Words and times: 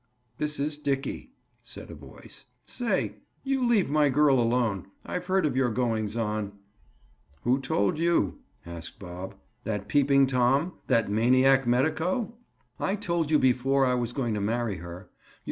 "This 0.39 0.59
is 0.59 0.79
Dickie," 0.79 1.31
said 1.61 1.91
a 1.91 1.93
voice. 1.93 2.45
"Say! 2.65 3.17
you 3.43 3.63
leave 3.63 3.87
my 3.87 4.09
girl 4.09 4.39
alone. 4.39 4.87
I've 5.05 5.27
heard 5.27 5.45
of 5.45 5.55
your 5.55 5.69
goings 5.69 6.17
on." 6.17 6.53
"Who 7.43 7.59
told 7.59 7.99
you?" 7.99 8.39
asked 8.65 8.97
Bob. 8.97 9.35
"That 9.63 9.87
Peeping 9.87 10.25
Tom? 10.25 10.73
That 10.87 11.11
maniac 11.11 11.67
medico?" 11.67 12.33
"I 12.79 12.95
told 12.95 13.29
you 13.29 13.37
before 13.37 13.85
I 13.85 13.93
was 13.93 14.11
going 14.11 14.33
to 14.33 14.41
marry 14.41 14.77
her. 14.77 15.11